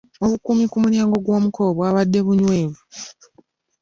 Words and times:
Obukuumi 0.25 0.65
ku 0.71 0.77
mulyango 0.83 1.15
g'womukolo 1.25 1.69
bwabadde 1.77 2.19
bunywevu. 2.25 2.81